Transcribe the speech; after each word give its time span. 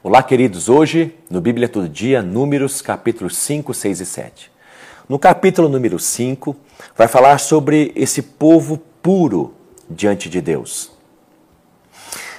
Olá, 0.00 0.22
queridos. 0.22 0.68
Hoje, 0.68 1.12
no 1.28 1.40
Bíblia 1.40 1.68
Todo 1.68 1.88
Dia, 1.88 2.22
Números, 2.22 2.80
capítulos 2.80 3.36
5, 3.36 3.74
6 3.74 4.00
e 4.00 4.06
7. 4.06 4.52
No 5.08 5.18
capítulo 5.18 5.68
número 5.68 5.98
5, 5.98 6.54
vai 6.96 7.08
falar 7.08 7.38
sobre 7.38 7.90
esse 7.96 8.22
povo 8.22 8.80
puro 9.02 9.52
diante 9.90 10.30
de 10.30 10.40
Deus. 10.40 10.92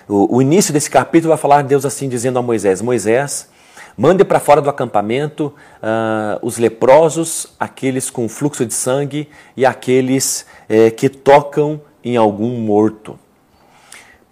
O, 0.08 0.38
o 0.38 0.42
início 0.42 0.72
desse 0.72 0.90
capítulo 0.90 1.32
vai 1.32 1.38
falar 1.38 1.64
Deus 1.64 1.86
assim, 1.86 2.08
dizendo 2.08 2.40
a 2.40 2.42
Moisés: 2.42 2.82
Moisés, 2.82 3.50
mande 3.98 4.23
para 4.23 4.39
fora 4.39 4.62
do 4.62 4.70
acampamento 4.70 5.54
uh, 5.84 6.39
os 6.41 6.57
leprosos, 6.57 7.48
aqueles 7.60 8.10
com 8.10 8.30
fluxo 8.30 8.66
de 8.66 8.73
sangue 8.73 9.28
e 9.57 9.66
aqueles 9.66 10.46
eh, 10.70 10.91
que 10.91 11.10
tocam 11.10 11.82
em 12.05 12.16
algum 12.16 12.57
morto. 12.62 13.20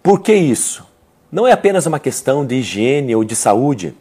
Por 0.02 0.20
que 0.20 0.32
isso? 0.32 0.87
Não 1.30 1.46
é 1.46 1.52
apenas 1.52 1.86
uma 1.86 1.98
questão 1.98 2.44
de 2.44 2.56
higiene 2.56 3.14
ou 3.14 3.22
de 3.22 3.36
saúde. 3.36 3.94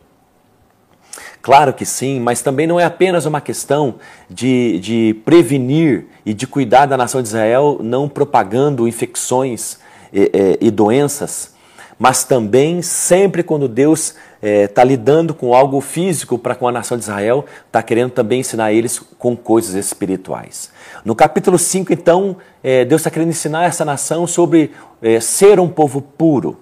Claro 1.41 1.73
que 1.73 1.85
sim, 1.85 2.19
mas 2.19 2.41
também 2.41 2.67
não 2.67 2.79
é 2.79 2.85
apenas 2.85 3.25
uma 3.25 3.39
questão 3.39 3.95
de, 4.29 4.79
de 4.79 5.15
prevenir 5.23 6.05
e 6.25 6.33
de 6.33 6.47
cuidar 6.47 6.85
da 6.85 6.97
nação 6.97 7.21
de 7.21 7.27
Israel, 7.27 7.79
não 7.81 8.09
propagando 8.09 8.87
infecções 8.87 9.77
e, 10.11 10.31
e, 10.61 10.67
e 10.67 10.71
doenças, 10.71 11.53
mas 11.99 12.23
também 12.23 12.81
sempre 12.81 13.43
quando 13.43 13.67
Deus 13.67 14.15
está 14.41 14.81
é, 14.81 14.85
lidando 14.85 15.33
com 15.33 15.53
algo 15.53 15.81
físico 15.81 16.37
para 16.37 16.53
com 16.53 16.67
a 16.67 16.71
nação 16.71 16.97
de 16.97 17.03
Israel, 17.03 17.45
está 17.65 17.81
querendo 17.81 18.11
também 18.11 18.41
ensinar 18.41 18.71
eles 18.71 18.99
com 18.99 19.35
coisas 19.35 19.73
espirituais. 19.73 20.69
No 21.03 21.15
capítulo 21.15 21.57
5, 21.57 21.91
então, 21.91 22.37
é, 22.63 22.85
Deus 22.85 23.01
está 23.01 23.09
querendo 23.09 23.29
ensinar 23.29 23.65
essa 23.65 23.83
nação 23.83 24.27
sobre 24.27 24.71
é, 25.01 25.19
ser 25.19 25.59
um 25.59 25.67
povo 25.69 26.01
puro. 26.01 26.57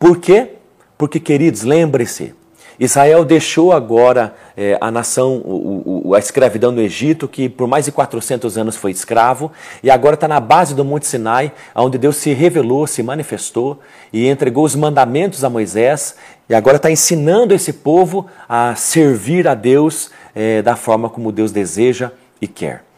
Por 0.00 0.16
quê? 0.16 0.52
Porque, 0.96 1.20
queridos, 1.20 1.62
lembre-se, 1.62 2.34
Israel 2.78 3.22
deixou 3.22 3.70
agora 3.70 4.34
é, 4.56 4.78
a 4.80 4.90
nação, 4.90 5.42
o, 5.44 6.06
o, 6.06 6.14
a 6.14 6.18
escravidão 6.18 6.72
no 6.72 6.80
Egito, 6.80 7.28
que 7.28 7.50
por 7.50 7.68
mais 7.68 7.84
de 7.84 7.92
400 7.92 8.56
anos 8.56 8.76
foi 8.76 8.92
escravo, 8.92 9.52
e 9.82 9.90
agora 9.90 10.14
está 10.14 10.26
na 10.26 10.40
base 10.40 10.74
do 10.74 10.82
Monte 10.86 11.06
Sinai, 11.06 11.52
onde 11.74 11.98
Deus 11.98 12.16
se 12.16 12.32
revelou, 12.32 12.86
se 12.86 13.02
manifestou 13.02 13.78
e 14.10 14.26
entregou 14.26 14.64
os 14.64 14.74
mandamentos 14.74 15.44
a 15.44 15.50
Moisés, 15.50 16.16
e 16.48 16.54
agora 16.54 16.76
está 16.78 16.90
ensinando 16.90 17.52
esse 17.52 17.74
povo 17.74 18.26
a 18.48 18.74
servir 18.74 19.46
a 19.46 19.54
Deus 19.54 20.10
é, 20.34 20.62
da 20.62 20.76
forma 20.76 21.10
como 21.10 21.30
Deus 21.30 21.52
deseja 21.52 22.10
e 22.40 22.48
quer. 22.48 22.89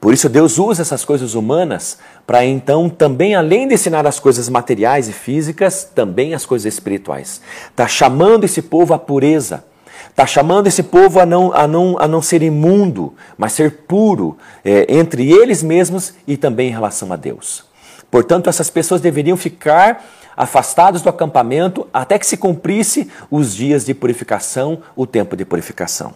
Por 0.00 0.12
isso 0.12 0.28
Deus 0.28 0.58
usa 0.58 0.82
essas 0.82 1.04
coisas 1.04 1.34
humanas 1.34 1.98
para 2.26 2.44
então 2.44 2.88
também, 2.88 3.34
além 3.34 3.66
de 3.66 3.74
ensinar 3.74 4.06
as 4.06 4.20
coisas 4.20 4.48
materiais 4.48 5.08
e 5.08 5.12
físicas, 5.12 5.84
também 5.94 6.34
as 6.34 6.44
coisas 6.44 6.72
espirituais. 6.72 7.40
Está 7.70 7.88
chamando 7.88 8.44
esse 8.44 8.62
povo 8.62 8.94
à 8.94 8.98
pureza. 8.98 9.64
Está 10.10 10.26
chamando 10.26 10.66
esse 10.66 10.82
povo 10.82 11.20
a 11.20 11.26
não, 11.26 11.52
a, 11.54 11.66
não, 11.66 11.96
a 11.98 12.08
não 12.08 12.20
ser 12.20 12.42
imundo, 12.42 13.14
mas 13.36 13.52
ser 13.52 13.82
puro 13.86 14.36
é, 14.64 14.86
entre 14.88 15.30
eles 15.30 15.62
mesmos 15.62 16.14
e 16.26 16.36
também 16.36 16.68
em 16.68 16.72
relação 16.72 17.12
a 17.12 17.16
Deus. 17.16 17.64
Portanto, 18.10 18.48
essas 18.48 18.70
pessoas 18.70 19.00
deveriam 19.00 19.36
ficar 19.36 20.04
afastados 20.36 21.02
do 21.02 21.08
acampamento 21.08 21.86
até 21.92 22.18
que 22.18 22.26
se 22.26 22.36
cumprisse 22.36 23.10
os 23.30 23.54
dias 23.54 23.84
de 23.84 23.94
purificação, 23.94 24.80
o 24.94 25.06
tempo 25.06 25.36
de 25.36 25.44
purificação. 25.44 26.14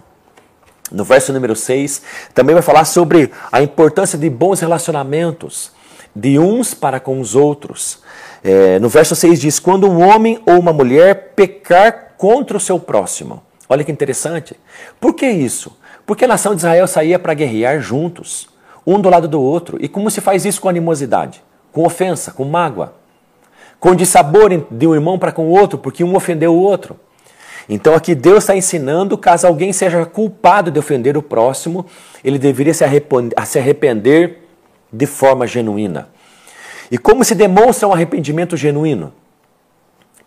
No 0.92 1.04
verso 1.04 1.32
número 1.32 1.56
6, 1.56 2.02
também 2.34 2.54
vai 2.54 2.62
falar 2.62 2.84
sobre 2.84 3.30
a 3.50 3.62
importância 3.62 4.18
de 4.18 4.28
bons 4.28 4.60
relacionamentos, 4.60 5.72
de 6.14 6.38
uns 6.38 6.74
para 6.74 7.00
com 7.00 7.18
os 7.18 7.34
outros. 7.34 8.00
É, 8.44 8.78
no 8.78 8.88
verso 8.88 9.16
6 9.16 9.40
diz: 9.40 9.58
Quando 9.58 9.88
um 9.88 10.06
homem 10.06 10.40
ou 10.44 10.58
uma 10.58 10.72
mulher 10.72 11.32
pecar 11.34 12.14
contra 12.18 12.56
o 12.56 12.60
seu 12.60 12.78
próximo. 12.78 13.42
Olha 13.68 13.83
que 13.83 13.90
interessante. 13.90 14.55
Por 15.00 15.14
que 15.14 15.27
isso? 15.27 15.77
Porque 16.05 16.24
a 16.24 16.28
nação 16.28 16.55
de 16.55 16.58
Israel 16.58 16.86
saía 16.86 17.18
para 17.18 17.33
guerrear 17.33 17.80
juntos, 17.80 18.48
um 18.86 19.00
do 19.00 19.08
lado 19.08 19.27
do 19.27 19.40
outro. 19.40 19.78
E 19.80 19.88
como 19.88 20.11
se 20.11 20.20
faz 20.20 20.44
isso 20.44 20.61
com 20.61 20.68
animosidade? 20.68 21.42
Com 21.72 21.86
ofensa, 21.86 22.33
com 22.33 22.44
mágoa. 22.44 22.94
Com 23.80 23.94
dissabor 23.94 24.50
de 24.70 24.86
um 24.86 24.94
irmão 24.94 25.18
para 25.18 25.33
com 25.33 25.46
o 25.46 25.50
outro, 25.50 25.78
porque 25.78 26.05
um 26.05 26.14
ofendeu 26.14 26.55
o 26.55 26.61
outro. 26.61 26.96
Então 27.68 27.95
aqui 27.95 28.14
Deus 28.14 28.39
está 28.45 28.56
ensinando, 28.56 29.17
caso 29.17 29.46
alguém 29.46 29.73
seja 29.73 30.05
culpado 30.05 30.70
de 30.70 30.78
ofender 30.78 31.17
o 31.17 31.23
próximo, 31.23 31.86
ele 32.24 32.39
deveria 32.39 32.74
se 32.74 32.84
arrepender, 32.84 34.39
de 34.92 35.06
forma 35.06 35.46
genuína. 35.46 36.08
E 36.90 36.98
como 36.98 37.24
se 37.24 37.34
demonstra 37.34 37.89
um 37.89 37.92
arrependimento 37.92 38.56
genuíno? 38.56 39.12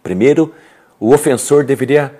Primeiro, 0.02 0.54
o 1.00 1.14
ofensor 1.14 1.64
deveria 1.64 2.16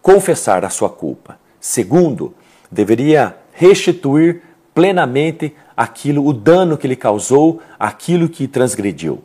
confessar 0.00 0.64
a 0.64 0.70
sua 0.70 0.88
culpa. 0.88 1.38
Segundo, 1.60 2.34
deveria 2.70 3.36
restituir 3.52 4.42
plenamente 4.74 5.54
aquilo, 5.76 6.26
o 6.26 6.32
dano 6.32 6.78
que 6.78 6.88
lhe 6.88 6.96
causou, 6.96 7.60
aquilo 7.78 8.28
que 8.28 8.48
transgrediu. 8.48 9.22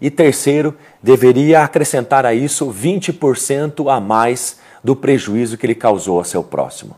E 0.00 0.10
terceiro, 0.10 0.76
deveria 1.02 1.62
acrescentar 1.62 2.24
a 2.24 2.32
isso 2.32 2.72
20% 2.72 3.90
a 3.90 4.00
mais 4.00 4.58
do 4.82 4.96
prejuízo 4.96 5.56
que 5.56 5.66
ele 5.66 5.74
causou 5.74 6.18
ao 6.18 6.24
seu 6.24 6.42
próximo. 6.42 6.96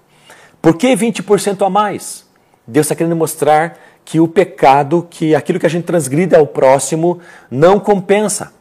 Por 0.61 0.77
que 0.77 0.95
20% 0.95 1.67
a 1.67 1.71
mais? 1.71 2.25
Deus 2.67 2.87
está 2.87 2.95
querendo 2.95 3.17
mostrar 3.17 3.79
que 4.05 4.21
o 4.21 4.29
pecado, 4.29 5.07
que 5.11 5.35
aquilo 5.35 5.59
que 5.59 5.67
a 5.67 5.71
gente 5.71 5.85
transgride 5.85 6.35
ao 6.35 6.47
próximo, 6.47 7.21
não 7.51 7.79
compensa. 7.81 8.53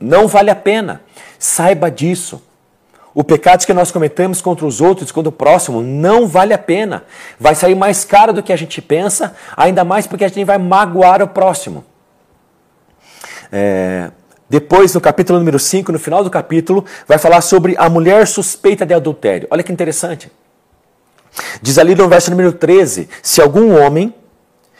Não 0.00 0.26
vale 0.26 0.50
a 0.50 0.56
pena. 0.56 1.02
Saiba 1.38 1.90
disso. 1.90 2.42
O 3.14 3.24
pecado 3.24 3.64
que 3.64 3.72
nós 3.72 3.90
cometemos 3.90 4.42
contra 4.42 4.66
os 4.66 4.80
outros, 4.80 5.10
contra 5.10 5.30
o 5.30 5.32
próximo, 5.32 5.80
não 5.80 6.26
vale 6.26 6.52
a 6.52 6.58
pena. 6.58 7.04
Vai 7.40 7.54
sair 7.54 7.74
mais 7.74 8.04
caro 8.04 8.32
do 8.32 8.42
que 8.42 8.52
a 8.52 8.56
gente 8.56 8.82
pensa, 8.82 9.34
ainda 9.56 9.84
mais 9.84 10.06
porque 10.06 10.24
a 10.24 10.28
gente 10.28 10.44
vai 10.44 10.58
magoar 10.58 11.22
o 11.22 11.28
próximo. 11.28 11.82
É, 13.50 14.10
depois, 14.48 14.94
no 14.94 15.00
capítulo 15.00 15.38
número 15.38 15.58
5, 15.58 15.90
no 15.90 15.98
final 15.98 16.22
do 16.22 16.30
capítulo, 16.30 16.84
vai 17.06 17.18
falar 17.18 17.40
sobre 17.40 17.74
a 17.76 17.88
mulher 17.88 18.26
suspeita 18.28 18.86
de 18.86 18.94
adultério. 18.94 19.48
Olha 19.50 19.62
que 19.62 19.72
interessante. 19.72 20.30
Diz 21.60 21.78
ali 21.78 21.94
no 21.94 22.08
verso 22.08 22.30
número 22.30 22.52
13: 22.52 23.08
se 23.22 23.40
algum 23.40 23.76
homem 23.76 24.14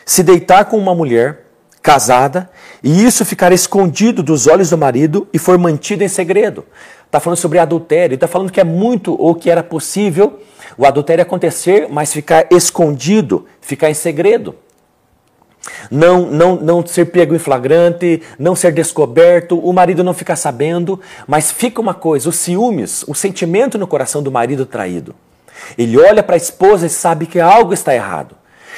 se 0.05 0.22
deitar 0.22 0.66
com 0.66 0.78
uma 0.78 0.94
mulher 0.94 1.47
casada 1.82 2.49
e 2.82 3.05
isso 3.05 3.25
ficar 3.25 3.53
escondido 3.53 4.22
dos 4.22 4.47
olhos 4.47 4.71
do 4.71 4.78
marido 4.78 5.28
e 5.32 5.38
for 5.38 5.59
mantido 5.59 6.05
em 6.05 6.09
segredo. 6.09 6.65
Está 7.05 7.19
falando 7.21 7.38
sobre 7.38 7.59
adultério, 7.59 8.15
está 8.15 8.28
falando 8.28 8.50
que 8.50 8.60
é 8.60 8.65
muito 8.65 9.21
ou 9.21 9.34
que 9.34 9.50
era 9.50 9.62
possível 9.62 10.41
o 10.78 10.87
adultério 10.87 11.22
acontecer, 11.22 11.88
mas 11.91 12.12
ficar 12.12 12.47
escondido, 12.50 13.47
ficar 13.60 13.91
em 13.91 13.94
segredo 13.94 14.55
não, 15.91 16.27
não, 16.27 16.57
não 16.57 16.87
ser 16.87 17.07
pego 17.07 17.35
em 17.35 17.39
flagrante, 17.39 18.23
não 18.39 18.55
ser 18.55 18.73
descoberto, 18.73 19.59
o 19.59 19.73
marido 19.73 20.05
não 20.05 20.15
ficar 20.15 20.37
sabendo, 20.37 21.01
mas 21.27 21.51
fica 21.51 21.81
uma 21.81 21.95
coisa: 21.95 22.29
os 22.29 22.37
ciúmes, 22.37 23.05
o 23.07 23.15
sentimento 23.15 23.79
no 23.79 23.87
coração 23.87 24.23
do 24.23 24.31
marido 24.31 24.67
traído. 24.67 25.15
Ele 25.77 25.99
olha 25.99 26.23
para 26.23 26.35
a 26.35 26.37
esposa 26.37 26.87
e 26.87 26.91
sabe 26.91 27.27
que 27.27 27.41
algo 27.41 27.73
está 27.73 27.95
errado. 27.95 28.37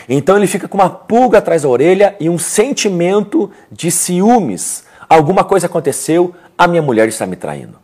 Então 0.09 0.37
ele 0.37 0.47
fica 0.47 0.69
com 0.69 0.79
uma 0.79 0.89
pulga 0.89 1.39
atrás 1.39 1.63
da 1.63 1.69
orelha 1.69 2.17
e 2.19 2.29
um 2.31 2.39
sentimento 2.39 3.51
de 3.71 3.91
ciúmes. 3.91 4.85
Alguma 5.09 5.45
coisa 5.45 5.67
aconteceu, 5.67 6.35
a 6.57 6.67
minha 6.67 6.83
mulher 6.83 7.09
está 7.09 7.27
me 7.27 7.37
traindo. 7.37 7.79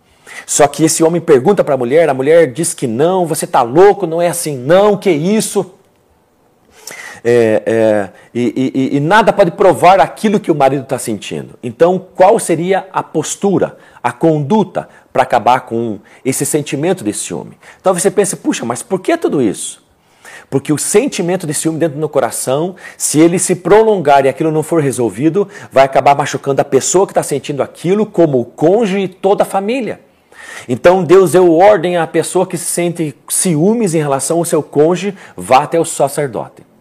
Só 0.46 0.66
que 0.66 0.84
esse 0.84 1.02
homem 1.02 1.20
pergunta 1.20 1.62
para 1.62 1.74
a 1.74 1.78
mulher, 1.78 2.08
a 2.08 2.14
mulher 2.14 2.52
diz 2.52 2.74
que 2.74 2.86
não, 2.86 3.26
você 3.26 3.44
está 3.44 3.62
louco, 3.62 4.06
não 4.06 4.20
é 4.20 4.28
assim, 4.28 4.56
não, 4.56 4.96
que 4.96 5.10
isso 5.10 5.74
é, 7.24 7.62
é, 7.64 8.10
e, 8.34 8.72
e, 8.74 8.96
e, 8.96 9.00
nada 9.00 9.32
pode 9.32 9.52
provar 9.52 9.98
aquilo 9.98 10.38
que 10.38 10.50
o 10.50 10.54
marido 10.54 10.82
está 10.82 10.98
sentindo. 10.98 11.58
Então, 11.62 11.98
qual 12.14 12.38
seria 12.38 12.86
a 12.92 13.02
postura, 13.02 13.78
a 14.02 14.12
conduta 14.12 14.86
para 15.10 15.22
acabar 15.22 15.60
com 15.60 15.98
esse 16.22 16.44
sentimento 16.44 17.02
de 17.02 17.14
ciúme? 17.14 17.56
Talvez 17.82 18.02
você 18.02 18.10
pense, 18.10 18.36
puxa, 18.36 18.66
mas 18.66 18.82
por 18.82 19.00
que 19.00 19.16
tudo 19.16 19.40
isso? 19.40 19.82
Porque 20.50 20.70
o 20.70 20.76
sentimento 20.76 21.46
de 21.46 21.54
ciúme 21.54 21.78
dentro 21.78 21.98
do 21.98 22.08
coração, 22.10 22.76
se 22.98 23.18
ele 23.18 23.38
se 23.38 23.56
prolongar 23.56 24.26
e 24.26 24.28
aquilo 24.28 24.52
não 24.52 24.62
for 24.62 24.82
resolvido, 24.82 25.48
vai 25.72 25.84
acabar 25.84 26.14
machucando 26.14 26.60
a 26.60 26.64
pessoa 26.64 27.06
que 27.06 27.12
está 27.12 27.22
sentindo 27.22 27.62
aquilo, 27.62 28.04
como 28.04 28.38
o 28.38 28.44
cônjuge 28.44 29.00
e 29.00 29.08
toda 29.08 29.44
a 29.44 29.46
família. 29.46 30.00
Então 30.68 31.02
Deus 31.02 31.32
deu 31.32 31.54
ordem 31.54 31.96
à 31.96 32.06
pessoa 32.06 32.46
que 32.46 32.58
se 32.58 32.66
sente 32.66 33.14
ciúmes 33.30 33.94
em 33.94 33.98
relação 33.98 34.38
ao 34.38 34.44
seu 34.44 34.62
cônjuge, 34.62 35.16
vá 35.34 35.62
até 35.62 35.80
o 35.80 35.84
sacerdote. 35.86 36.73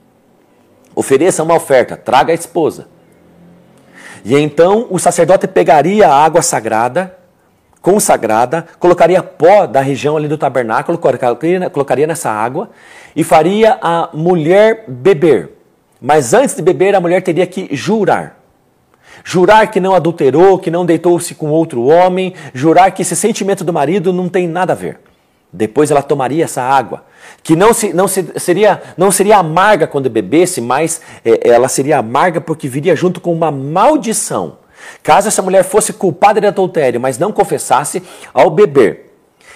Ofereça 0.95 1.43
uma 1.43 1.55
oferta, 1.55 1.97
traga 1.97 2.31
a 2.31 2.35
esposa. 2.35 2.87
E 4.23 4.35
então 4.35 4.87
o 4.89 4.99
sacerdote 4.99 5.47
pegaria 5.47 6.07
a 6.07 6.23
água 6.23 6.41
sagrada, 6.41 7.17
consagrada, 7.81 8.65
colocaria 8.79 9.21
pó 9.21 9.65
da 9.65 9.81
região 9.81 10.15
ali 10.15 10.27
do 10.27 10.37
tabernáculo, 10.37 10.97
colocaria 10.97 12.07
nessa 12.07 12.31
água 12.31 12.69
e 13.15 13.23
faria 13.23 13.77
a 13.81 14.09
mulher 14.13 14.85
beber. 14.87 15.49
Mas 15.99 16.33
antes 16.33 16.55
de 16.55 16.61
beber, 16.61 16.95
a 16.95 17.01
mulher 17.01 17.21
teria 17.21 17.45
que 17.45 17.75
jurar. 17.75 18.39
Jurar 19.23 19.67
que 19.67 19.79
não 19.79 19.93
adulterou, 19.93 20.57
que 20.57 20.71
não 20.71 20.85
deitou-se 20.85 21.35
com 21.35 21.49
outro 21.49 21.85
homem, 21.85 22.33
jurar 22.53 22.91
que 22.91 23.01
esse 23.01 23.15
sentimento 23.15 23.63
do 23.63 23.73
marido 23.73 24.11
não 24.11 24.27
tem 24.27 24.47
nada 24.47 24.73
a 24.73 24.75
ver. 24.75 24.99
Depois 25.53 25.91
ela 25.91 26.01
tomaria 26.01 26.45
essa 26.45 26.63
água, 26.63 27.03
que 27.43 27.55
não, 27.55 27.73
se, 27.73 27.93
não, 27.93 28.07
se, 28.07 28.25
seria, 28.37 28.81
não 28.97 29.11
seria 29.11 29.37
amarga 29.37 29.85
quando 29.85 30.09
bebesse, 30.09 30.59
mas 30.59 30.99
é, 31.23 31.47
ela 31.47 31.67
seria 31.67 31.99
amarga 31.99 32.41
porque 32.41 32.67
viria 32.67 32.95
junto 32.95 33.21
com 33.21 33.31
uma 33.31 33.51
maldição. 33.51 34.57
Caso 35.03 35.27
essa 35.27 35.43
mulher 35.43 35.63
fosse 35.63 35.93
culpada 35.93 36.41
de 36.41 36.47
adultério, 36.47 36.99
mas 36.99 37.19
não 37.19 37.31
confessasse, 37.31 38.01
ao 38.33 38.49
beber, 38.49 39.13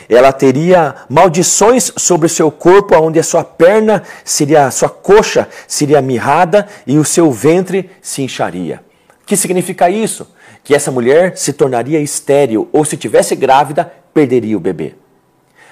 ela 0.07 0.31
teria 0.31 0.95
maldições 1.09 1.91
sobre 1.97 2.27
o 2.27 2.29
seu 2.29 2.51
corpo, 2.51 2.95
onde 2.95 3.19
a 3.19 3.23
sua 3.23 3.43
perna 3.43 4.03
seria, 4.23 4.67
a 4.67 4.71
sua 4.71 4.89
coxa 4.89 5.49
seria 5.67 5.99
mirrada 5.99 6.67
e 6.85 6.99
o 6.99 7.03
seu 7.03 7.31
ventre 7.31 7.89
se 8.01 8.21
incharia. 8.21 8.81
O 9.23 9.25
que 9.25 9.35
significa 9.35 9.89
isso? 9.89 10.27
Que 10.63 10.75
essa 10.75 10.91
mulher 10.91 11.35
se 11.35 11.53
tornaria 11.53 11.99
estéril, 11.99 12.69
ou 12.71 12.85
se 12.85 12.95
tivesse 12.95 13.35
grávida, 13.35 13.91
perderia 14.13 14.55
o 14.55 14.59
bebê. 14.59 14.93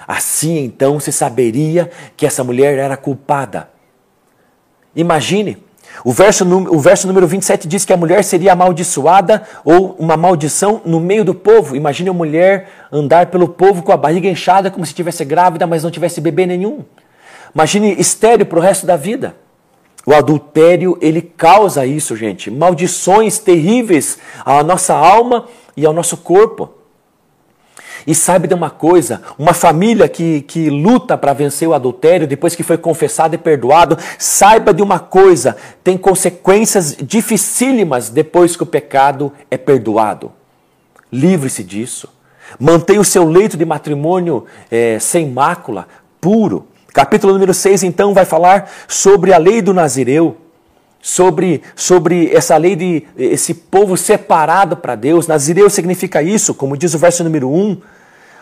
Assim 0.06 0.58
então 0.58 1.00
se 1.00 1.10
saberia 1.10 1.90
que 2.16 2.26
essa 2.26 2.44
mulher 2.44 2.78
era 2.78 2.96
culpada. 2.96 3.68
Imagine, 4.94 5.58
o 6.04 6.12
verso, 6.12 6.44
o 6.44 6.78
verso 6.78 7.06
número 7.06 7.26
27 7.26 7.66
diz 7.66 7.84
que 7.84 7.92
a 7.92 7.96
mulher 7.96 8.22
seria 8.22 8.52
amaldiçoada 8.52 9.42
ou 9.64 9.96
uma 9.98 10.16
maldição 10.16 10.80
no 10.84 11.00
meio 11.00 11.24
do 11.24 11.34
povo. 11.34 11.74
Imagine 11.74 12.10
a 12.10 12.12
mulher 12.12 12.68
andar 12.92 13.26
pelo 13.26 13.48
povo 13.48 13.82
com 13.82 13.92
a 13.92 13.96
barriga 13.96 14.28
inchada 14.28 14.70
como 14.70 14.84
se 14.84 14.90
estivesse 14.90 15.24
grávida, 15.24 15.66
mas 15.66 15.82
não 15.82 15.90
tivesse 15.90 16.20
bebê 16.20 16.46
nenhum. 16.46 16.84
Imagine 17.54 17.98
estéreo 17.98 18.46
para 18.46 18.58
o 18.58 18.62
resto 18.62 18.86
da 18.86 18.96
vida. 18.96 19.34
O 20.06 20.14
adultério, 20.14 20.96
ele 21.00 21.20
causa 21.20 21.84
isso, 21.84 22.14
gente. 22.14 22.48
Maldições 22.48 23.38
terríveis 23.38 24.18
à 24.44 24.62
nossa 24.62 24.94
alma 24.94 25.46
e 25.76 25.84
ao 25.84 25.92
nosso 25.92 26.18
corpo. 26.18 26.75
E 28.06 28.14
sabe 28.14 28.46
de 28.46 28.54
uma 28.54 28.70
coisa? 28.70 29.20
Uma 29.36 29.52
família 29.52 30.08
que, 30.08 30.42
que 30.42 30.70
luta 30.70 31.18
para 31.18 31.32
vencer 31.32 31.66
o 31.66 31.74
adultério 31.74 32.26
depois 32.26 32.54
que 32.54 32.62
foi 32.62 32.78
confessado 32.78 33.34
e 33.34 33.38
perdoado, 33.38 33.98
saiba 34.16 34.72
de 34.72 34.80
uma 34.80 35.00
coisa: 35.00 35.56
tem 35.82 35.98
consequências 35.98 36.96
dificílimas 37.00 38.08
depois 38.08 38.54
que 38.54 38.62
o 38.62 38.66
pecado 38.66 39.32
é 39.50 39.56
perdoado. 39.56 40.30
Livre-se 41.12 41.64
disso. 41.64 42.08
Mantenha 42.60 43.00
o 43.00 43.04
seu 43.04 43.28
leito 43.28 43.56
de 43.56 43.64
matrimônio 43.64 44.44
é, 44.70 44.98
sem 45.00 45.28
mácula, 45.28 45.88
puro. 46.20 46.68
Capítulo 46.92 47.32
número 47.32 47.52
6, 47.52 47.82
então, 47.82 48.14
vai 48.14 48.24
falar 48.24 48.70
sobre 48.86 49.32
a 49.32 49.38
lei 49.38 49.60
do 49.60 49.74
Nazireu 49.74 50.36
sobre, 51.06 51.62
sobre 51.76 52.34
essa 52.34 52.56
lei 52.56 52.74
de 52.74 53.04
esse 53.16 53.54
povo 53.54 53.96
separado 53.96 54.76
para 54.76 54.96
Deus. 54.96 55.28
Nazireu 55.28 55.70
significa 55.70 56.20
isso, 56.20 56.52
como 56.52 56.76
diz 56.76 56.94
o 56.94 56.98
verso 56.98 57.22
número 57.22 57.48
1 57.48 57.80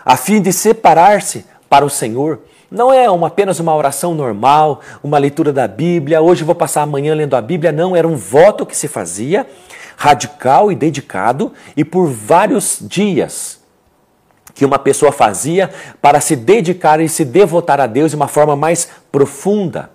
a 0.05 0.17
fim 0.17 0.41
de 0.41 0.53
separar-se 0.53 1.45
para 1.69 1.85
o 1.85 1.91
Senhor. 1.91 2.41
Não 2.71 2.93
é 2.93 3.09
uma, 3.09 3.29
apenas 3.29 3.61
uma 3.61 3.75
oração 3.75 4.15
normal, 4.15 4.81
uma 5.03 5.19
leitura 5.19 5.53
da 5.53 5.69
Bíblia, 5.69 6.21
hoje 6.21 6.45
vou 6.45 6.55
passar 6.55 6.83
amanhã 6.83 7.15
lendo 7.15 7.37
a 7.37 7.41
Bíblia, 7.41 7.71
não, 7.71 7.95
era 7.95 8.06
um 8.06 8.17
voto 8.17 8.67
que 8.67 8.77
se 8.77 8.89
fazia, 8.89 9.47
radical 9.97 10.73
e 10.73 10.75
dedicado, 10.75 11.53
e 11.77 11.85
por 11.85 12.06
vários 12.09 12.79
dias 12.81 13.62
que 14.55 14.65
uma 14.65 14.79
pessoa 14.79 15.11
fazia 15.11 15.71
para 16.01 16.21
se 16.21 16.37
dedicar 16.37 17.01
e 17.01 17.09
se 17.09 17.25
devotar 17.25 17.81
a 17.81 17.87
Deus 17.87 18.11
de 18.11 18.17
uma 18.17 18.29
forma 18.29 18.55
mais 18.55 18.89
profunda. 19.11 19.91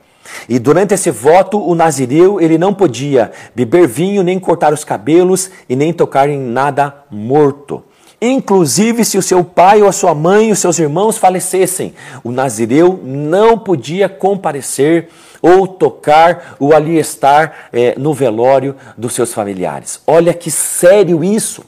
E 0.48 0.60
durante 0.60 0.94
esse 0.94 1.10
voto, 1.10 1.60
o 1.60 1.74
nazireu 1.74 2.40
ele 2.40 2.58
não 2.58 2.74
podia 2.74 3.32
beber 3.56 3.88
vinho, 3.88 4.22
nem 4.22 4.40
cortar 4.40 4.74
os 4.74 4.84
cabelos 4.84 5.50
e 5.68 5.76
nem 5.76 5.94
tocar 5.94 6.30
em 6.30 6.40
nada 6.40 7.04
morto. 7.10 7.84
Inclusive, 8.22 9.06
se 9.06 9.18
o 9.18 9.22
seu 9.22 9.44
pai 9.44 9.82
ou 9.82 9.88
a 9.88 9.94
sua 9.94 10.14
mãe 10.14 10.52
os 10.52 10.60
seus 10.60 10.78
irmãos 10.78 11.18
falecessem, 11.18 11.94
o 12.24 12.32
nazireu 12.32 13.00
não 13.02 13.58
podia 13.58 14.10
comparecer 14.10 15.10
ou 15.42 15.66
tocar 15.68 16.56
ou 16.60 16.76
ali 16.76 16.98
estar 16.98 17.70
é, 17.72 17.96
no 17.98 18.14
velório 18.14 18.76
dos 18.98 19.14
seus 19.14 19.34
familiares. 19.34 20.02
Olha 20.06 20.34
que 20.34 20.52
sério 20.52 21.24
isso! 21.24 21.64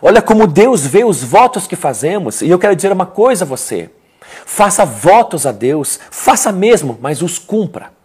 Olha 0.00 0.20
como 0.20 0.46
Deus 0.46 0.86
vê 0.86 1.04
os 1.04 1.22
votos 1.22 1.66
que 1.66 1.76
fazemos. 1.76 2.42
E 2.42 2.48
eu 2.48 2.58
quero 2.58 2.76
dizer 2.76 2.92
uma 2.92 3.06
coisa 3.06 3.44
a 3.44 3.48
você: 3.48 3.90
faça 4.44 4.84
votos 4.84 5.46
a 5.46 5.52
Deus, 5.52 5.98
faça 6.10 6.52
mesmo, 6.52 6.98
mas 7.00 7.22
os 7.22 7.38
cumpra. 7.38 7.95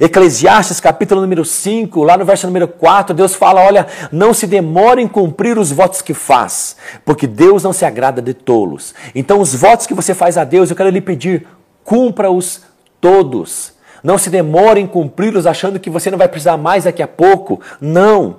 Eclesiastes 0.00 0.80
capítulo 0.80 1.20
número 1.20 1.44
5, 1.44 2.02
lá 2.02 2.16
no 2.16 2.24
verso 2.24 2.46
número 2.46 2.68
4, 2.68 3.14
Deus 3.14 3.34
fala: 3.34 3.62
Olha, 3.62 3.86
não 4.12 4.34
se 4.34 4.46
demore 4.46 5.00
em 5.00 5.08
cumprir 5.08 5.58
os 5.58 5.70
votos 5.70 6.02
que 6.02 6.12
faz, 6.12 6.76
porque 7.04 7.26
Deus 7.26 7.62
não 7.62 7.72
se 7.72 7.84
agrada 7.84 8.20
de 8.20 8.34
tolos. 8.34 8.94
Então, 9.14 9.40
os 9.40 9.54
votos 9.54 9.86
que 9.86 9.94
você 9.94 10.14
faz 10.14 10.36
a 10.36 10.44
Deus, 10.44 10.70
eu 10.70 10.76
quero 10.76 10.90
lhe 10.90 11.00
pedir, 11.00 11.46
cumpra-os 11.84 12.62
todos. 13.00 13.74
Não 14.02 14.18
se 14.18 14.28
demore 14.28 14.80
em 14.80 14.86
cumpri-los 14.86 15.46
achando 15.46 15.80
que 15.80 15.90
você 15.90 16.10
não 16.10 16.18
vai 16.18 16.28
precisar 16.28 16.56
mais 16.56 16.84
daqui 16.84 17.02
a 17.02 17.08
pouco. 17.08 17.60
Não. 17.80 18.36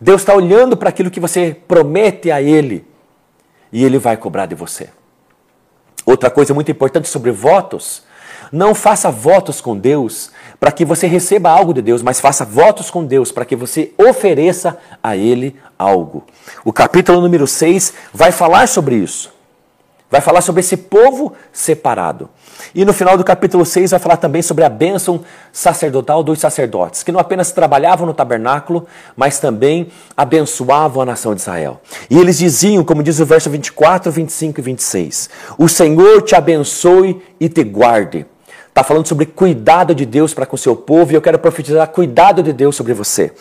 Deus 0.00 0.22
está 0.22 0.34
olhando 0.34 0.76
para 0.76 0.88
aquilo 0.88 1.10
que 1.10 1.20
você 1.20 1.56
promete 1.66 2.30
a 2.30 2.40
Ele 2.42 2.84
e 3.72 3.84
Ele 3.84 3.98
vai 3.98 4.16
cobrar 4.16 4.46
de 4.46 4.54
você. 4.54 4.88
Outra 6.04 6.30
coisa 6.30 6.54
muito 6.54 6.70
importante 6.70 7.08
sobre 7.08 7.30
votos 7.30 8.02
não 8.52 8.74
faça 8.74 9.10
votos 9.10 9.60
com 9.60 9.76
Deus 9.76 10.30
para 10.58 10.72
que 10.72 10.84
você 10.84 11.06
receba 11.06 11.50
algo 11.50 11.74
de 11.74 11.82
Deus, 11.82 12.02
mas 12.02 12.20
faça 12.20 12.44
votos 12.44 12.90
com 12.90 13.04
Deus 13.04 13.30
para 13.30 13.44
que 13.44 13.56
você 13.56 13.92
ofereça 13.98 14.78
a 15.02 15.16
Ele 15.16 15.56
algo. 15.78 16.24
O 16.64 16.72
capítulo 16.72 17.20
número 17.20 17.46
6 17.46 17.92
vai 18.12 18.32
falar 18.32 18.66
sobre 18.68 18.96
isso. 18.96 19.34
Vai 20.08 20.20
falar 20.20 20.40
sobre 20.40 20.60
esse 20.60 20.76
povo 20.76 21.32
separado. 21.52 22.30
E 22.72 22.84
no 22.84 22.92
final 22.92 23.16
do 23.18 23.24
capítulo 23.24 23.66
6 23.66 23.90
vai 23.90 24.00
falar 24.00 24.16
também 24.16 24.40
sobre 24.40 24.62
a 24.62 24.68
bênção 24.68 25.22
sacerdotal 25.52 26.22
dos 26.22 26.38
sacerdotes, 26.38 27.02
que 27.02 27.10
não 27.10 27.18
apenas 27.18 27.50
trabalhavam 27.50 28.06
no 28.06 28.14
tabernáculo, 28.14 28.86
mas 29.16 29.40
também 29.40 29.88
abençoavam 30.16 31.02
a 31.02 31.06
nação 31.06 31.34
de 31.34 31.40
Israel. 31.40 31.80
E 32.08 32.18
eles 32.18 32.38
diziam, 32.38 32.84
como 32.84 33.02
diz 33.02 33.18
o 33.18 33.26
verso 33.26 33.50
24, 33.50 34.12
25 34.12 34.60
e 34.60 34.62
26: 34.62 35.30
O 35.58 35.68
Senhor 35.68 36.22
te 36.22 36.36
abençoe 36.36 37.20
e 37.40 37.48
te 37.48 37.64
guarde. 37.64 38.26
Está 38.76 38.84
falando 38.84 39.08
sobre 39.08 39.24
cuidado 39.24 39.94
de 39.94 40.04
Deus 40.04 40.34
para 40.34 40.44
com 40.44 40.54
seu 40.54 40.76
povo 40.76 41.10
e 41.10 41.14
eu 41.14 41.22
quero 41.22 41.38
profetizar 41.38 41.88
cuidado 41.88 42.42
de 42.42 42.52
Deus 42.52 42.76
sobre 42.76 42.92
você. 42.92 43.32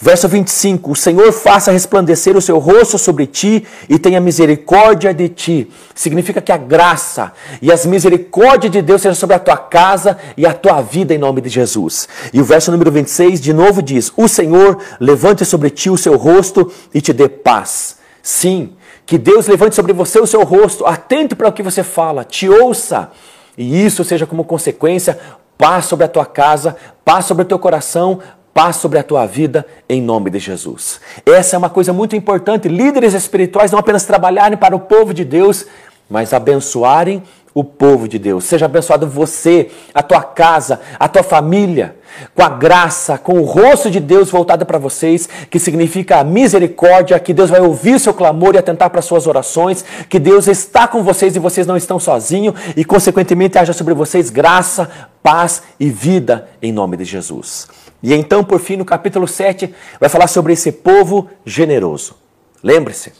Verso 0.00 0.28
25: 0.28 0.92
O 0.92 0.94
Senhor 0.94 1.32
faça 1.32 1.72
resplandecer 1.72 2.36
o 2.36 2.40
seu 2.40 2.60
rosto 2.60 2.96
sobre 2.96 3.26
ti 3.26 3.66
e 3.88 3.98
tenha 3.98 4.20
misericórdia 4.20 5.12
de 5.12 5.28
ti. 5.28 5.68
Significa 5.96 6.40
que 6.40 6.52
a 6.52 6.56
graça 6.56 7.32
e 7.60 7.72
as 7.72 7.84
misericórdias 7.84 8.70
de 8.70 8.80
Deus 8.80 9.02
sejam 9.02 9.16
sobre 9.16 9.34
a 9.34 9.40
tua 9.40 9.56
casa 9.56 10.16
e 10.36 10.46
a 10.46 10.54
tua 10.54 10.80
vida 10.80 11.12
em 11.12 11.18
nome 11.18 11.40
de 11.40 11.48
Jesus. 11.48 12.08
E 12.32 12.40
o 12.40 12.44
verso 12.44 12.70
número 12.70 12.92
26 12.92 13.40
de 13.40 13.52
novo 13.52 13.82
diz: 13.82 14.12
O 14.16 14.28
Senhor 14.28 14.78
levante 15.00 15.44
sobre 15.44 15.70
ti 15.70 15.90
o 15.90 15.98
seu 15.98 16.16
rosto 16.16 16.70
e 16.94 17.00
te 17.00 17.12
dê 17.12 17.28
paz. 17.28 17.96
Sim, 18.22 18.74
que 19.04 19.18
Deus 19.18 19.48
levante 19.48 19.74
sobre 19.74 19.92
você 19.92 20.20
o 20.20 20.26
seu 20.26 20.44
rosto, 20.44 20.86
atento 20.86 21.34
para 21.34 21.48
o 21.48 21.52
que 21.52 21.64
você 21.64 21.82
fala, 21.82 22.22
te 22.22 22.48
ouça 22.48 23.10
e 23.56 23.84
isso 23.84 24.04
seja 24.04 24.26
como 24.26 24.44
consequência 24.44 25.18
paz 25.56 25.86
sobre 25.86 26.04
a 26.04 26.08
tua 26.08 26.26
casa, 26.26 26.76
paz 27.04 27.26
sobre 27.26 27.44
o 27.44 27.46
teu 27.46 27.58
coração, 27.58 28.20
paz 28.52 28.76
sobre 28.76 28.98
a 28.98 29.02
tua 29.02 29.26
vida, 29.26 29.66
em 29.88 30.00
nome 30.00 30.30
de 30.30 30.38
Jesus. 30.38 31.00
Essa 31.26 31.56
é 31.56 31.58
uma 31.58 31.70
coisa 31.70 31.92
muito 31.92 32.14
importante. 32.14 32.68
Líderes 32.68 33.14
espirituais 33.14 33.70
não 33.70 33.78
apenas 33.78 34.04
trabalharem 34.04 34.56
para 34.56 34.76
o 34.76 34.80
povo 34.80 35.12
de 35.12 35.24
Deus, 35.24 35.66
mas 36.08 36.32
abençoarem 36.32 37.22
o 37.54 37.62
povo 37.62 38.08
de 38.08 38.18
Deus. 38.18 38.44
Seja 38.44 38.66
abençoado 38.66 39.06
você, 39.06 39.70
a 39.94 40.02
tua 40.02 40.22
casa, 40.22 40.80
a 40.98 41.06
tua 41.06 41.22
família, 41.22 41.96
com 42.34 42.42
a 42.42 42.48
graça, 42.48 43.16
com 43.16 43.38
o 43.38 43.44
rosto 43.44 43.90
de 43.90 44.00
Deus 44.00 44.28
voltado 44.28 44.66
para 44.66 44.76
vocês, 44.76 45.28
que 45.48 45.60
significa 45.60 46.18
a 46.18 46.24
misericórdia, 46.24 47.18
que 47.20 47.32
Deus 47.32 47.50
vai 47.50 47.60
ouvir 47.60 48.00
seu 48.00 48.12
clamor 48.12 48.54
e 48.54 48.58
atentar 48.58 48.90
para 48.90 49.00
suas 49.00 49.26
orações, 49.26 49.84
que 50.08 50.18
Deus 50.18 50.48
está 50.48 50.88
com 50.88 51.02
vocês 51.04 51.36
e 51.36 51.38
vocês 51.38 51.66
não 51.66 51.76
estão 51.76 52.00
sozinhos 52.00 52.54
e 52.76 52.84
consequentemente 52.84 53.56
haja 53.56 53.72
sobre 53.72 53.94
vocês 53.94 54.30
graça, 54.30 54.90
paz 55.22 55.62
e 55.78 55.88
vida 55.88 56.48
em 56.60 56.72
nome 56.72 56.96
de 56.96 57.04
Jesus. 57.04 57.68
E 58.02 58.12
então, 58.12 58.44
por 58.44 58.60
fim, 58.60 58.76
no 58.76 58.84
capítulo 58.84 59.26
7, 59.26 59.72
vai 59.98 60.08
falar 60.08 60.26
sobre 60.26 60.52
esse 60.52 60.70
povo 60.70 61.30
generoso. 61.46 62.16
Lembre-se, 62.62 63.12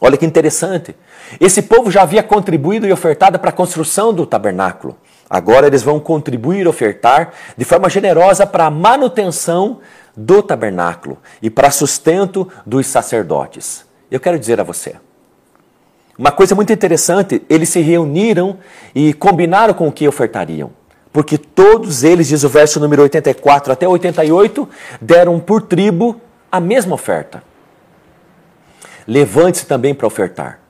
olha 0.00 0.16
que 0.16 0.26
interessante. 0.26 0.94
Esse 1.40 1.62
povo 1.62 1.90
já 1.90 2.02
havia 2.02 2.22
contribuído 2.22 2.86
e 2.86 2.92
ofertado 2.92 3.38
para 3.38 3.50
a 3.50 3.52
construção 3.52 4.12
do 4.12 4.26
tabernáculo. 4.26 4.96
Agora 5.28 5.66
eles 5.66 5.82
vão 5.82 5.98
contribuir 5.98 6.64
e 6.64 6.68
ofertar 6.68 7.32
de 7.56 7.64
forma 7.64 7.90
generosa 7.90 8.46
para 8.46 8.66
a 8.66 8.70
manutenção 8.70 9.80
do 10.16 10.42
tabernáculo 10.42 11.18
e 11.42 11.50
para 11.50 11.70
sustento 11.70 12.48
dos 12.64 12.86
sacerdotes. 12.86 13.84
Eu 14.10 14.20
quero 14.20 14.38
dizer 14.38 14.60
a 14.60 14.64
você, 14.64 14.96
uma 16.18 16.32
coisa 16.32 16.54
muito 16.54 16.72
interessante, 16.72 17.42
eles 17.48 17.68
se 17.68 17.80
reuniram 17.80 18.56
e 18.94 19.12
combinaram 19.12 19.74
com 19.74 19.86
o 19.86 19.92
que 19.92 20.08
ofertariam. 20.08 20.70
Porque 21.12 21.36
todos 21.36 22.04
eles, 22.04 22.28
diz 22.28 22.42
o 22.42 22.48
verso 22.48 22.80
número 22.80 23.02
84 23.02 23.72
até 23.72 23.86
88, 23.86 24.68
deram 25.00 25.38
por 25.38 25.62
tribo 25.62 26.20
a 26.50 26.58
mesma 26.60 26.94
oferta. 26.94 27.42
Levante-se 29.06 29.66
também 29.66 29.94
para 29.94 30.06
ofertar. 30.06 30.60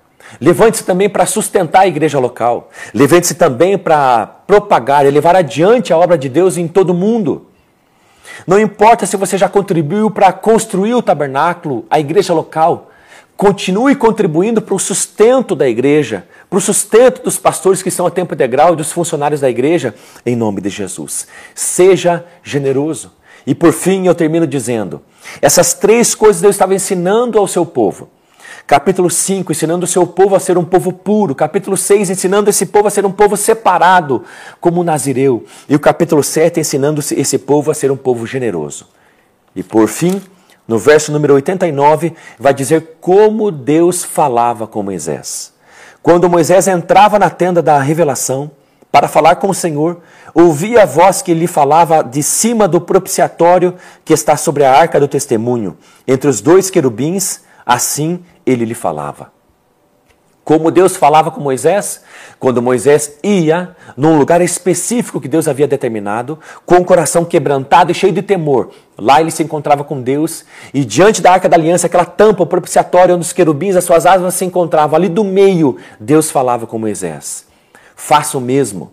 Levante-se 0.41 0.85
também 0.85 1.09
para 1.09 1.25
sustentar 1.25 1.83
a 1.83 1.87
igreja 1.87 2.19
local. 2.19 2.71
Levante-se 2.93 3.35
também 3.35 3.79
para 3.79 4.27
propagar 4.47 5.07
e 5.07 5.11
levar 5.11 5.37
adiante 5.37 5.93
a 5.93 5.99
obra 5.99 6.19
de 6.19 6.29
Deus 6.29 6.57
em 6.57 6.67
todo 6.67 6.91
o 6.91 6.95
mundo. 6.95 7.47
Não 8.47 8.59
importa 8.59 9.07
se 9.07 9.17
você 9.17 9.39
já 9.39 9.49
contribuiu 9.49 10.11
para 10.11 10.33
construir 10.33 10.95
o 10.95 11.03
tabernáculo, 11.03 11.87
a 11.89 11.99
igreja 11.99 12.35
local. 12.35 12.91
Continue 13.37 13.95
contribuindo 13.95 14.63
para 14.63 14.75
o 14.75 14.79
sustento 14.79 15.55
da 15.55 15.69
igreja, 15.69 16.27
para 16.49 16.57
o 16.59 16.61
sustento 16.61 17.23
dos 17.23 17.39
pastores 17.39 17.83
que 17.83 17.89
estão 17.89 18.07
a 18.07 18.11
tempo 18.11 18.35
integral 18.35 18.73
e 18.73 18.77
dos 18.77 18.91
funcionários 18.91 19.41
da 19.41 19.51
igreja, 19.51 19.95
em 20.25 20.35
nome 20.35 20.61
de 20.61 20.71
Jesus. 20.71 21.27
Seja 21.55 22.25
generoso. 22.43 23.13
E 23.47 23.55
por 23.55 23.73
fim, 23.73 24.07
eu 24.07 24.15
termino 24.15 24.47
dizendo: 24.47 25.03
essas 25.41 25.75
três 25.75 26.15
coisas 26.15 26.41
Deus 26.41 26.55
estava 26.55 26.75
ensinando 26.75 27.39
ao 27.39 27.47
seu 27.47 27.65
povo. 27.65 28.09
Capítulo 28.65 29.11
5, 29.11 29.51
ensinando 29.51 29.85
o 29.85 29.89
seu 29.89 30.07
povo 30.07 30.37
a 30.37 30.41
ser 30.41 30.57
um 30.57 30.65
povo 30.65 30.93
puro. 30.93 31.35
Capítulo 31.35 31.77
6, 31.77 32.11
ensinando 32.11 32.51
esse 32.51 32.67
povo 32.67 32.87
a 32.87 32.91
ser 32.91 33.05
um 33.05 33.13
povo 33.13 33.37
separado, 33.37 34.25
como 34.61 34.81
o 34.81 34.85
Nazireu. 34.85 35.45
E 35.69 35.75
o 35.75 35.81
capítulo 35.81 36.23
7, 36.23 36.61
ensinando 36.61 37.01
esse 37.01 37.39
povo 37.39 37.71
a 37.71 37.75
ser 37.75 37.91
um 37.91 37.97
povo 37.97 38.27
generoso. 38.27 38.87
E 39.55 39.63
por 39.63 39.89
fim, 39.89 40.23
no 40.67 40.79
verso 40.79 41.13
número 41.13 41.35
89, 41.35 42.15
vai 42.39 42.53
dizer 42.53 42.97
como 43.01 43.51
Deus 43.51 44.05
falava 44.05 44.67
com 44.67 44.83
Moisés. 44.83 45.53
Quando 46.03 46.29
Moisés 46.29 46.69
entrava 46.69 47.19
na 47.19 47.31
tenda 47.31 47.63
da 47.63 47.81
revelação 47.81 48.51
para 48.91 49.09
falar 49.09 49.37
com 49.37 49.49
o 49.49 49.55
Senhor, 49.55 50.01
ouvia 50.35 50.83
a 50.83 50.87
voz 50.87 51.23
que 51.23 51.35
lhe 51.35 51.47
falava 51.47 52.03
de 52.03 52.23
cima 52.23 52.69
do 52.69 52.81
propiciatório 52.81 53.75
que 54.05 54.13
está 54.13 54.37
sobre 54.37 54.65
a 54.65 54.73
arca 54.73 55.01
do 55.01 55.09
testemunho, 55.09 55.77
entre 56.07 56.29
os 56.31 56.41
dois 56.41 56.71
querubins, 56.71 57.41
assim 57.67 58.25
ele 58.47 58.65
lhe 58.65 58.75
falava. 58.75 59.35
Como 60.47 60.71
Deus 60.71 60.97
falava 60.97 61.33
com 61.33 61.41
Moisés? 61.41 62.05
Quando 62.39 62.63
Moisés 62.63 63.19
ia 63.21 63.75
num 63.97 64.17
lugar 64.17 64.41
específico 64.41 65.21
que 65.21 65.27
Deus 65.27 65.49
havia 65.49 65.67
determinado, 65.67 66.39
com 66.65 66.77
o 66.77 66.85
coração 66.85 67.25
quebrantado 67.25 67.91
e 67.91 67.95
cheio 67.95 68.13
de 68.13 68.23
temor. 68.23 68.71
Lá 68.97 69.21
ele 69.21 69.33
se 69.33 69.43
encontrava 69.43 69.83
com 69.83 70.01
Deus 70.01 70.45
e 70.73 70.85
diante 70.85 71.21
da 71.21 71.33
arca 71.33 71.49
da 71.49 71.57
aliança, 71.57 71.89
aquela 71.89 72.05
tampa, 72.05 72.45
o 72.45 72.47
propiciatório 72.47 73.17
onde 73.17 73.27
os 73.27 73.33
querubins, 73.33 73.75
as 73.75 73.83
suas 73.83 74.07
asas 74.07 74.35
se 74.35 74.45
encontravam, 74.45 74.95
ali 74.95 75.09
do 75.09 75.25
meio, 75.25 75.79
Deus 75.99 76.31
falava 76.31 76.65
com 76.65 76.79
Moisés. 76.79 77.45
Faça 77.97 78.39
o 78.39 78.41
mesmo. 78.41 78.93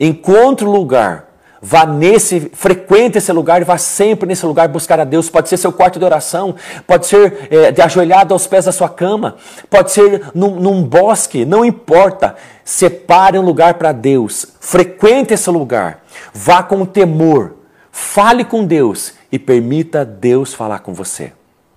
Encontre 0.00 0.64
o 0.64 0.70
lugar 0.70 1.31
Vá 1.64 1.86
nesse, 1.86 2.50
frequente 2.52 3.18
esse 3.18 3.32
lugar 3.32 3.62
vá 3.62 3.78
sempre 3.78 4.26
nesse 4.26 4.44
lugar 4.44 4.66
buscar 4.66 4.98
a 4.98 5.04
Deus. 5.04 5.30
Pode 5.30 5.48
ser 5.48 5.56
seu 5.56 5.72
quarto 5.72 5.96
de 5.96 6.04
oração, 6.04 6.56
pode 6.88 7.06
ser 7.06 7.46
é, 7.52 7.70
de 7.70 7.80
ajoelhado 7.80 8.34
aos 8.34 8.48
pés 8.48 8.64
da 8.64 8.72
sua 8.72 8.88
cama, 8.88 9.36
pode 9.70 9.92
ser 9.92 10.32
num, 10.34 10.56
num 10.56 10.82
bosque, 10.82 11.44
não 11.44 11.64
importa. 11.64 12.34
Separe 12.64 13.38
um 13.38 13.42
lugar 13.42 13.74
para 13.74 13.92
Deus, 13.92 14.44
frequente 14.58 15.34
esse 15.34 15.50
lugar, 15.50 16.02
vá 16.34 16.64
com 16.64 16.84
temor, 16.84 17.54
fale 17.92 18.44
com 18.44 18.64
Deus 18.64 19.14
e 19.30 19.38
permita 19.38 20.04
Deus 20.04 20.52
falar 20.52 20.80
com 20.80 20.92
você. 20.92 21.32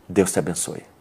Deus 0.09 0.31
te 0.31 0.39
abençoe. 0.39 0.94